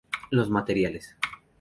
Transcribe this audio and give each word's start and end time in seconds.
Los 0.31 0.49
materiales. 0.49 1.15